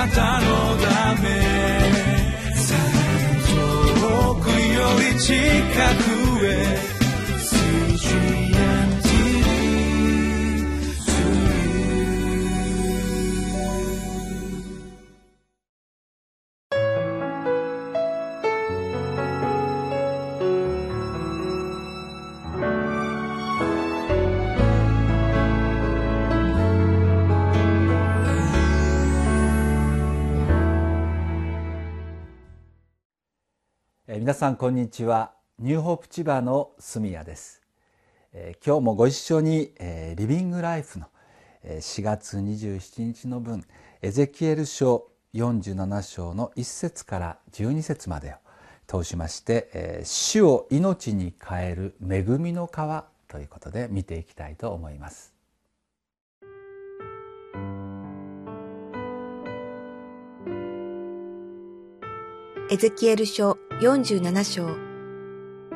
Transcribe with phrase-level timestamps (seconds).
[0.00, 1.28] なたのため。
[4.00, 5.34] 遠くより近
[6.04, 6.09] く。
[34.20, 35.32] 皆さんこんにちは。
[35.58, 37.62] ニューホープ千葉の住谷です、
[38.34, 41.06] えー、今日もご一緒に、えー、リビングライフの、
[41.62, 43.64] えー、4月27日の分
[44.02, 55.29] エゼキエル書47章の1節から12節までを通しまして、えー、死を命に変える恵みの川ということで見ていきたいと思います。
[62.72, 64.68] エゼキエル書47章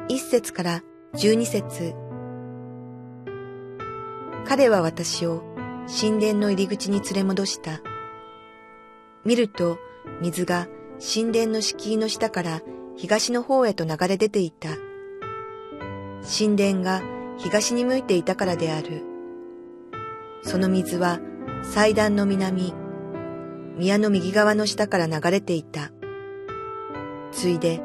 [0.08, 1.92] 1節から12節
[4.46, 5.42] 彼は私を
[5.88, 7.80] 神殿の入り口に連れ戻した。
[9.24, 9.76] 見ると
[10.20, 10.68] 水が
[11.00, 12.62] 神殿の敷居の下から
[12.94, 14.68] 東の方へと流れ出ていた。
[16.22, 17.02] 神殿が
[17.38, 19.02] 東に向いていたからである。
[20.44, 21.18] その水は
[21.64, 22.72] 祭壇の南、
[23.76, 25.90] 宮の右側の下から流れていた。
[27.34, 27.82] ついで、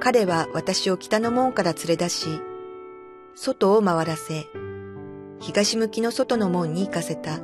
[0.00, 2.40] 彼は私を北の門から連れ出し、
[3.34, 4.46] 外を回らせ、
[5.40, 7.40] 東向きの外の門に行かせた。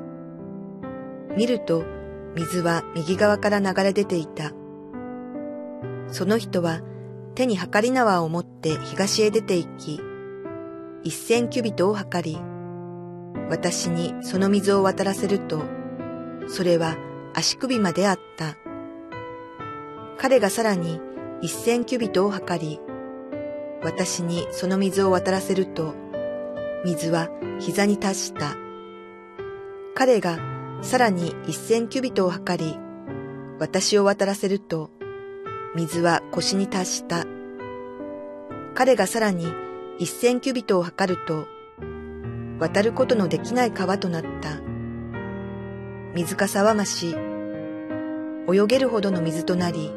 [1.37, 1.85] 見ると、
[2.37, 4.53] 水は右側から流れ出ていた。
[6.09, 6.83] その人は
[7.35, 10.01] 手に測り縄を持って東へ出て行き、
[11.03, 12.39] 一千キュビトを測り、
[13.49, 15.63] 私にその水を渡らせると、
[16.47, 16.97] それは
[17.35, 18.57] 足首まであった。
[20.19, 21.01] 彼がさらに
[21.41, 22.81] 一千キュビトを測り、
[23.85, 25.95] 私にその水を渡らせると、
[26.85, 27.29] 水は
[27.61, 28.57] 膝に達した。
[29.95, 30.41] 彼が
[30.83, 32.77] さらに一千キュビトを測り、
[33.61, 34.91] 私を渡らせると、
[35.77, 37.25] 水は腰に達した。
[38.75, 39.47] 彼がさらに
[40.01, 41.47] 一千キュビトを測ると、
[42.59, 44.61] 渡ることのできない川となった。
[46.17, 47.17] 水かさは増し、
[48.53, 49.93] 泳げるほどの水となり、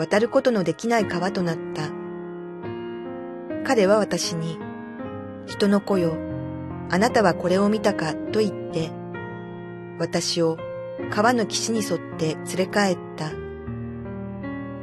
[0.00, 1.90] 渡ることのできない川となった。
[3.64, 4.58] 彼は私に、
[5.44, 6.16] 人の子よ、
[6.88, 8.90] あなたはこれを見たかと言って、
[9.98, 10.56] 私を
[11.10, 13.30] 川の岸に沿って連れ帰った。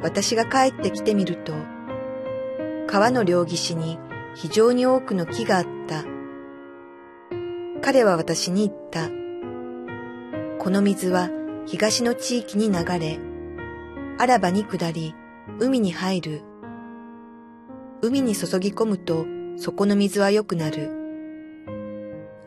[0.02, 1.52] 私が帰ってきてみると、
[2.86, 3.98] 川の両岸に
[4.36, 6.04] 非常に多くの木があった。
[7.82, 9.08] 彼は私に言った。
[10.62, 11.28] この水は
[11.66, 13.18] 東の地域に流れ、
[14.20, 15.14] あらばに下り、
[15.60, 16.42] 海に入る。
[18.02, 19.24] 海に注ぎ込むと、
[19.56, 20.90] そこの水は良くなる。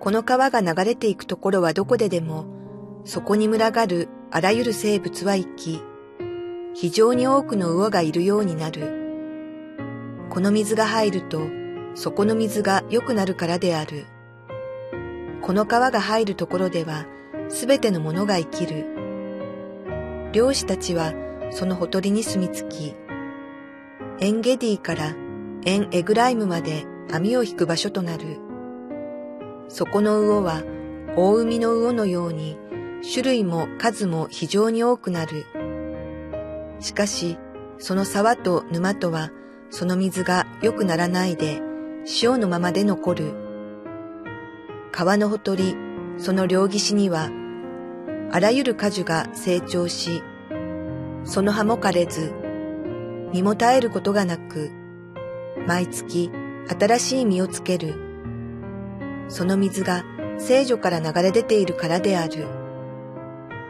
[0.02, 2.46] この川が流れていくところはどこででも、
[3.06, 5.82] そこに群がるあらゆる生物は生き、
[6.74, 10.28] 非常に多くの魚がいるようになる。
[10.30, 11.40] この水が入ると、
[11.96, 14.08] そこの水が良くなるからである。
[15.42, 17.06] この川が入るところでは、
[17.48, 18.86] すべてのものが生きる。
[20.34, 21.14] 漁師たちは
[21.52, 22.96] そのほとりに住み着き、
[24.20, 25.16] エンゲディから
[25.66, 28.40] エンエグライムまで網を引く場所となる。
[29.68, 30.64] そこの魚は
[31.16, 32.58] 大海の魚のように
[33.02, 35.46] 種類も数も非常に多くなる。
[36.80, 37.38] しかし、
[37.78, 39.32] その沢と沼とは
[39.70, 41.62] その水が良くならないで
[42.22, 43.34] 塩のままで残る。
[44.92, 45.76] 川のほとり、
[46.18, 47.30] その両岸には、
[48.32, 50.22] あらゆる果樹が成長し、
[51.24, 52.34] その葉も枯れず、
[53.32, 54.72] 実も絶えることがなく、
[55.68, 56.32] 毎月
[56.68, 57.96] 新しい実をつける。
[59.28, 60.04] その水が
[60.38, 62.48] 聖女から流れ出ているからである。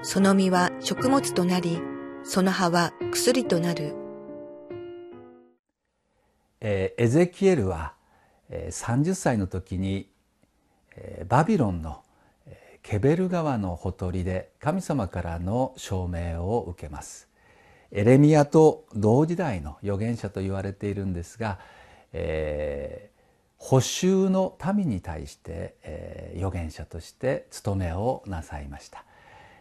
[0.02, 1.82] その実は食物となり、
[2.24, 3.96] その葉は薬となる。
[6.62, 7.94] えー、エゼキエルは、
[8.50, 10.10] えー、30歳の時に、
[10.96, 12.04] えー、バビロンの
[12.84, 17.31] ケベル川のほとりで神様からの証明を受けます。
[17.92, 21.60] エレミアと同時代の預言者と言われているんですが、
[22.14, 23.22] えー、
[23.58, 29.04] 補修の民に対して、えー、預言者として務めをなさいました、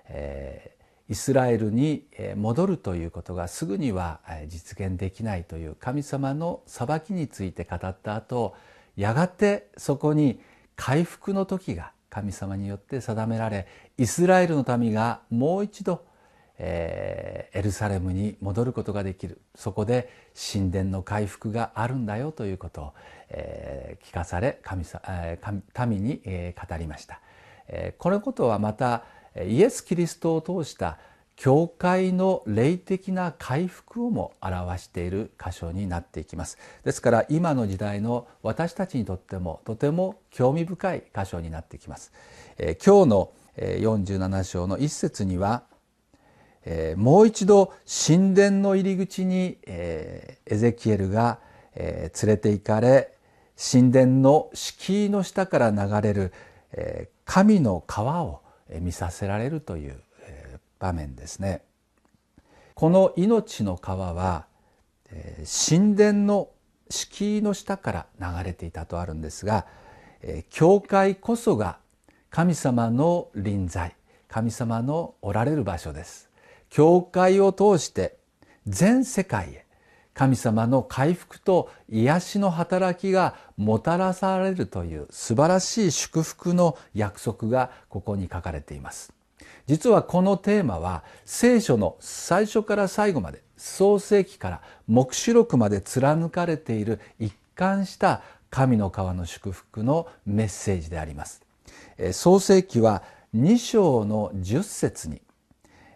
[0.09, 2.07] えー、イスラエルに
[2.37, 8.55] 戻るということがすぐには実現できないという神様の裁きについて語った後
[8.97, 10.41] やがてそこに
[10.77, 13.67] 回復の時が神様によって定められ
[13.99, 16.05] イスラエルの民がもう一度
[16.63, 19.41] えー、エルサレムに戻ることができる。
[19.55, 20.11] そこで
[20.53, 22.93] 神殿の回復があるんだよということを、
[23.31, 27.21] えー、聞かされ神さ、えー、民に、えー、語りました、
[27.67, 29.05] えー、このことはまた
[29.47, 30.99] イエス・キリストを通した
[31.37, 36.59] 教会の霊的な回復をも表している箇所になっていきます。
[36.85, 42.13] ですから今の時代の私たちにとってもとても興味深い箇所になってきます、
[42.59, 45.63] えー、今日の47章の一節には
[46.65, 51.39] えー、もう一度神殿の入り口に、えー、エゼキエルが、
[51.75, 53.15] えー、連れて行かれ
[53.57, 56.33] 神殿の敷居の下から流れる、
[56.73, 58.41] えー、神の川を
[58.81, 61.63] 見させられるという、えー、場面ですね。
[62.75, 64.47] この命の川は、
[65.11, 66.49] えー、神殿の
[66.89, 69.67] 敷居の下から流れていたとあるんですが、
[70.23, 71.79] えー、教会こそが
[72.31, 73.95] 神様の臨在
[74.29, 76.30] 神様のおられる場所です
[76.71, 78.17] 教会を通して
[78.67, 79.67] 全世界へ
[80.15, 89.13] 神様の回復と癒しの働きがもたらされるという素晴らしい祝福の約束がここに書かれています。
[89.67, 101.43] 実はこのテーマは聖書の最初から最後まで創世記から黙示録まで貫かれている一貫した神の川の祝福のメッセージであります。
[102.13, 103.03] 創世記は
[103.35, 105.23] 2章の10節に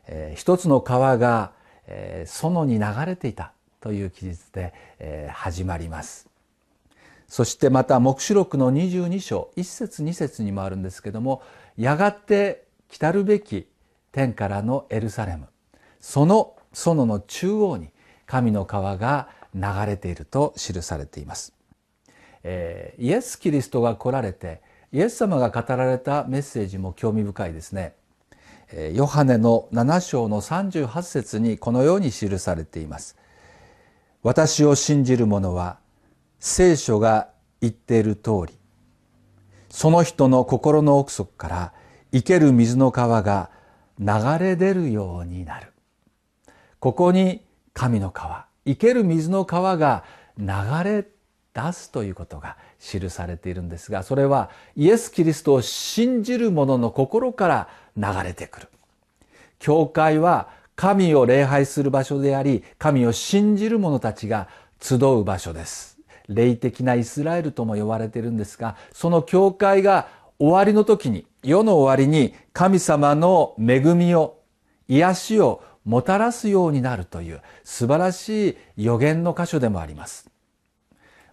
[0.06, 1.52] えー、一つの川が、
[1.86, 6.28] えー、園に流れていたという記述で、えー、始まります。
[7.28, 11.42] そしてまた黙示録の22章1節2節にもあるんですけども
[11.76, 13.66] やがて来るべき
[14.12, 15.48] 天からのエルサレム
[16.00, 17.88] その園の中央に
[18.26, 21.54] 神の川が流れていると記されています、
[22.42, 24.60] えー、イエス・キリストが来られて
[24.92, 27.94] イエス様が語られたメッセージも興味深いですね。
[28.94, 33.16] ヨハネの7章の38節にこのように記されています。
[34.24, 35.78] 私を信じる者は
[36.40, 37.28] 聖書が
[37.60, 38.54] 言っている通り
[39.68, 41.72] その人の心の奥底から
[42.10, 43.50] 生ける水の川が
[43.98, 44.06] 流
[44.40, 45.72] れ出るようになる
[46.80, 47.44] ここに
[47.74, 50.04] 神の川生ける水の川が
[50.38, 50.46] 流
[50.84, 51.06] れ
[51.52, 58.68] 出すということが記されているんですがそれはイエス・キリストを信じる者の心から流れてくる。
[59.58, 64.48] 教会は神を礼拝する場所であり神を信じる者たちが
[64.80, 65.98] 集う場所です。
[66.28, 70.08] 霊的なイスラエルとも呼ばれているんですがその教会が
[70.38, 74.38] 終わりの時に世の終わりに神様の恵みを
[74.88, 80.30] 癒しをもたらすようになるという素晴らしい予言の箇所でもあります。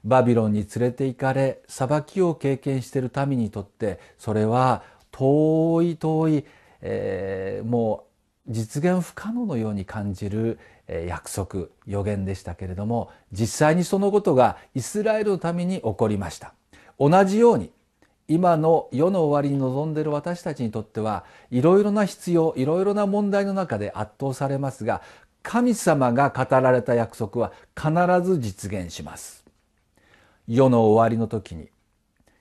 [0.04, 4.84] バビロンに連れて行かれ裁きを経験している民にとってそれは
[5.22, 6.46] 遠い遠い、
[6.82, 8.06] えー、も
[8.48, 10.58] う実現不可能のように感じる
[11.08, 16.54] 約束予言でしたけれども実際にそのことがイスラエルのために起こりました。
[17.00, 17.72] 同じように
[18.28, 25.02] 今の世の終わりに臨んでいる私たちにとってはいろいろな必要いろいろな問題の中で圧倒されますが
[25.44, 27.92] 神様が語られた約束は必
[28.28, 29.46] ず実現します。
[30.48, 31.70] 世の終わりの時に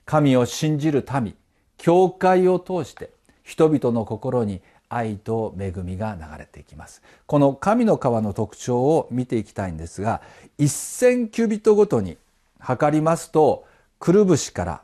[0.05, 1.35] 神を信じる民
[1.81, 3.09] 教会を通して
[3.43, 7.01] 人々の心に愛と恵みが流れていきます。
[7.25, 10.21] この神の川の特徴を見ていきたいんですが
[10.59, 12.17] 1000キュビットごとに
[12.59, 13.65] 測りますと
[13.97, 14.83] くるぶしから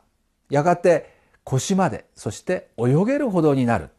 [0.50, 1.14] やがて
[1.44, 3.90] 腰までそして泳げるほどになる、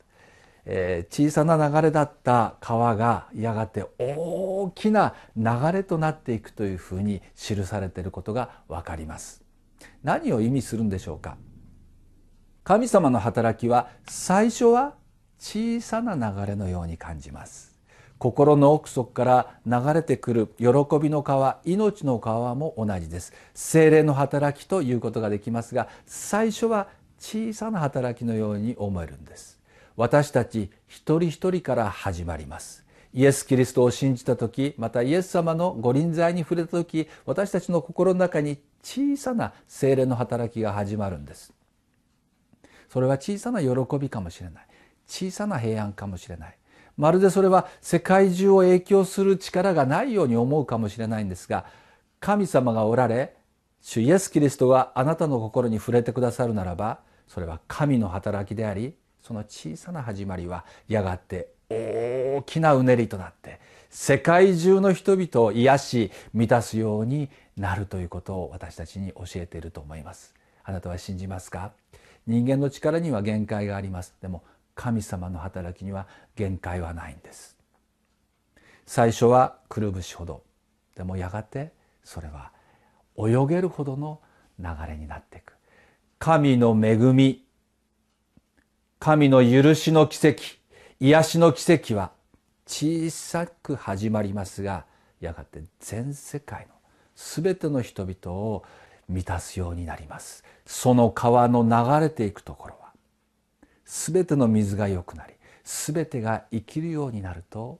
[0.65, 9.41] えー、小さな流れだった川がやがて大きな流れとなっていくというふうに記されていることがわかります。
[10.03, 11.38] 何を意味するんでしょうか？
[12.63, 14.94] 神様の働きは最初は
[15.39, 17.75] 小さな流れのように感じます。
[18.18, 20.66] 心の奥底から流れてくる喜
[21.01, 23.34] びの川命の川も同じです。
[23.54, 29.60] 精霊の働きということができますが最初は小さな働きのように思えるんです。
[29.96, 32.86] 私たち一人一人から始まります。
[33.13, 41.54] イエス・キリストを信じた時またイエス様のご臨在に触れた時私たちの心の中に小さな精霊の働きが始まるんです。
[42.89, 44.65] それは小さな喜びかもしれない。
[45.08, 46.55] 小さな平安かもしれない。
[46.98, 51.65] まるでそれは世界中を影響する力がないように思うかもしれないんですが
[52.19, 53.38] 神様がおられ
[53.81, 70.36] 主イエス・キリストがあなたの心に触れてくださるならばそれは神の働きでありその小さな始まりはやがて大きなうねりとなって世界中の人々を癒し満たすようになるということを私たちに教えていると思います。
[70.65, 71.72] あなたは信じますか？
[72.29, 74.13] 人間の力には限界があります。
[74.21, 74.43] でも
[74.75, 76.05] 神様の働きには
[76.36, 77.57] 限界はないんです。
[78.86, 80.43] 最初はくるぶしほど。
[80.95, 82.51] でもやがてそれは
[83.17, 84.21] 泳げるほどの
[84.59, 85.53] 流れになっていく。
[86.19, 87.45] 神の恵み。
[89.00, 90.43] 神の許しの奇跡。
[91.00, 92.12] 癒しの奇跡は
[92.67, 94.86] 小さく始まりますが
[95.19, 96.75] やがて全世界の
[97.15, 98.63] 全ての人々を
[99.10, 100.44] 満たすようになります。
[100.66, 102.94] その川の流れていくところは
[103.86, 107.80] 全ての水が良くなり全てが生きるようになると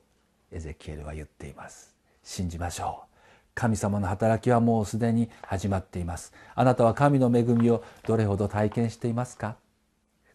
[0.52, 1.96] エゼキエルは言っています。
[2.24, 3.10] 信じましょう。
[3.56, 6.34] 神様の働きはもうすでに始まっています。
[6.56, 9.58] あなたは神の恵みをどれほど体験していますか？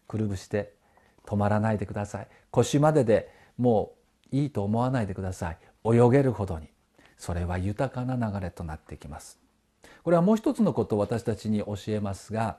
[0.07, 0.73] くるぶして
[1.25, 2.27] 止まらないでください。
[2.51, 3.93] 腰まででも
[4.31, 5.57] ういいと思わないでください。
[5.85, 6.67] 泳げるほどに。
[7.17, 9.39] それは豊かな流れとなってきます。
[10.05, 12.57] これはもう一つのことを私たちに教えますが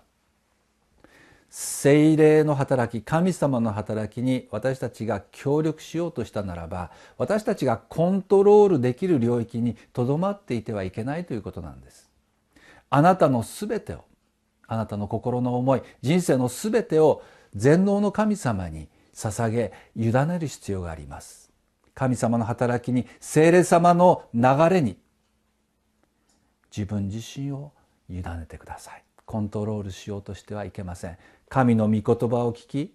[1.48, 12.10] 精霊の働き神様の働きに私たちが協力しようとしたならば私たちがコントロールできる領域にとどまっていてはいけないということなんです。
[12.90, 14.04] あなたのすべてを
[14.66, 17.22] あなたの心の思い人生のすべてを
[17.54, 21.52] 全能の神様に捧げ委ねる必要があります。
[21.94, 24.98] 神様の働きに精霊様の流れに
[26.74, 27.72] 自分自身を
[28.08, 29.02] 委ねてください。
[29.24, 31.18] コントロールしようとしてはいけません。
[31.48, 32.94] 神の御言葉を聞き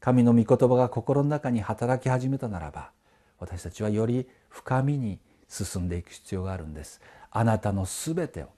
[0.00, 2.90] 神の御言葉が心の中に働き始めたならば
[3.38, 7.00] 私たちはより深みに進んでいく必要があるんです。
[7.30, 8.48] あなたのすべてを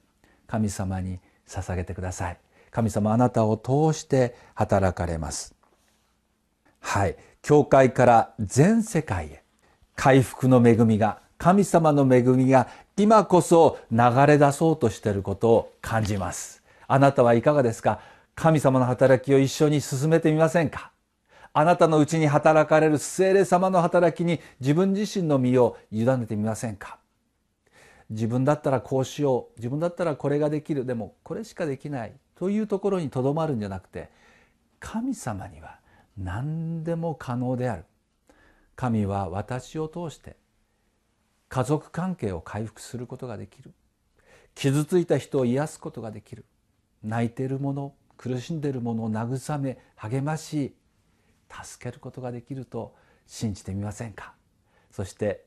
[0.46, 2.38] 神様に捧げてください。
[2.70, 5.54] 神様あなたを通して働かれます。
[6.80, 7.16] はい。
[7.42, 9.42] 教会から全世界へ
[9.96, 12.68] 回復の恵みが神様の恵みが
[13.00, 16.62] 今こそ流れ出そうとしていることを感じます。
[16.86, 18.00] あなたはいかがですか？
[18.34, 20.92] 神様の働きを一緒に進めてみませんか？
[21.54, 26.98] あなたのうちに働かれる聖霊様の働きに自分自身の身を委ねてみませんか？
[28.10, 29.58] 自分だったらこうしよう。
[29.58, 30.84] 自分だったらこれができる。
[30.84, 34.10] でもこれしかできないというところにとどまるんじゃなくて
[34.78, 35.78] 神様には
[36.18, 37.84] 何でも可能である。
[38.76, 40.36] 神は私を通して
[41.50, 43.72] 家族関係を回復することができる。
[44.54, 46.44] 傷ついた人を癒すことができる。
[47.02, 50.74] 泣いている者苦しんでいる者を慰め励まし
[51.50, 52.94] 助けることができると
[53.26, 54.34] 信じてみませんか？
[54.92, 55.44] そして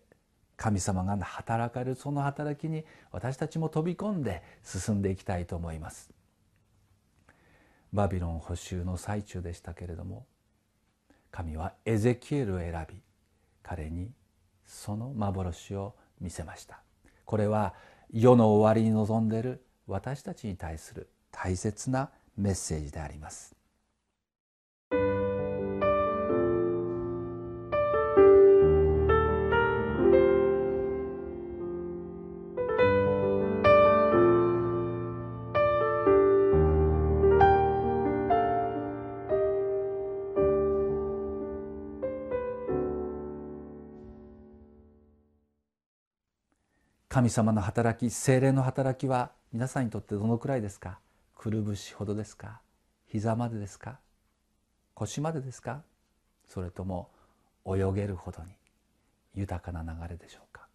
[0.58, 6.10] 神様が働かれるその働きに私たちも飛び込んで進んでいきたいと思います。
[7.94, 10.26] バビロン捕囚の最中でしたけれども
[11.32, 13.02] 神はエゼキエルを選び
[13.62, 14.10] 彼に
[14.66, 16.82] その幻を見せました。
[17.26, 17.74] これは
[18.12, 23.56] 世の終わりに臨んでいる私たちに対する大切なメッセージであります。
[47.14, 50.98] 神様の働き精霊の働きは皆さんにとってどのくらいですか？
[51.38, 52.60] くるぶしほどですか？
[53.06, 54.00] 膝までですか？
[54.96, 55.84] 腰までですか？
[56.48, 57.12] それとも
[57.68, 58.50] 泳げるほどに
[59.36, 60.66] 豊かな流れでしょうか？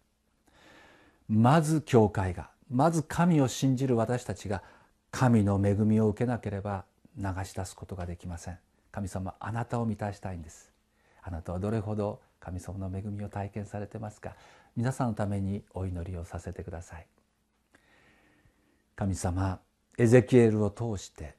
[1.27, 4.63] まず教会がまず神を信じる私たちが
[5.11, 6.85] 神の恵みを受けなければ
[7.17, 8.57] 流し出すことができません。
[8.93, 10.71] 神様あなたを満たしたいんです。
[11.21, 14.37] あなたはどれほど神様の恵みを体験されてますか？
[14.75, 17.07] 皆さんのためにお祈りをさせてください。
[18.95, 19.59] 神様
[19.97, 21.35] エゼキエルを通して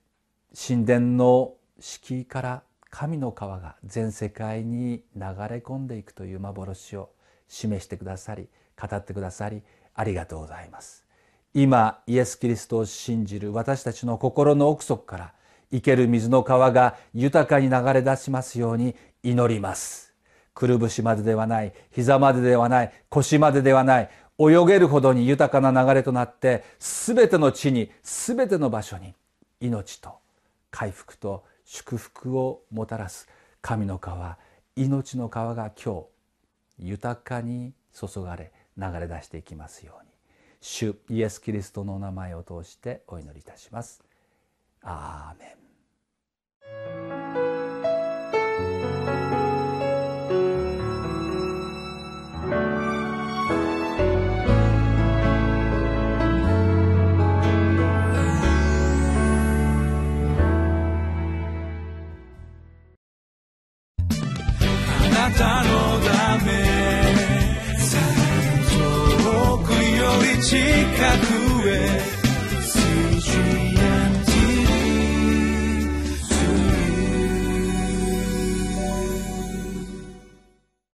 [0.55, 7.11] 神殿の敷居から神の川が全世界に流れ込んでいくという幻を
[7.49, 8.49] 示してくださり
[8.81, 9.63] 語ってくださり
[9.95, 11.05] ありがとうございます。
[11.53, 15.33] 今イエス・キリストを信じる私たちの心の奥底から
[15.73, 20.10] 生ける水の川が豊かに流れ出しますように祈ります。
[20.55, 29.15] くるぶしまでではない膝までではない腰までではない泳げるほどに豊かな流れとなって全ての地に全ての場所に
[29.61, 30.19] 命と
[30.71, 33.29] 回復と祝福をもたらす
[33.61, 34.39] 神の川
[34.77, 36.07] 命の川が今
[36.79, 40.11] 日豊かに注がれ流れ出していきますように
[40.61, 44.03] 主イエス・キリストのお名前を通してお祈りいたします。
[44.83, 45.57] アーメ
[47.27, 47.30] ン